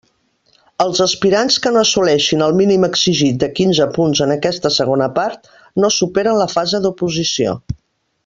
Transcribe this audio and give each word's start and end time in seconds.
Els 0.85 1.01
aspirants 1.03 1.57
que 1.65 1.71
no 1.75 1.81
assoleixen 1.81 2.41
el 2.45 2.55
mínim 2.61 2.87
exigit 2.87 3.37
de 3.43 3.49
quinze 3.61 3.87
punts 3.99 4.23
en 4.27 4.33
aquesta 4.37 4.73
segona 4.79 5.11
part, 5.19 5.51
no 5.85 5.93
superen 5.99 6.41
la 6.45 6.49
fase 6.57 6.81
d'oposició. 6.87 7.55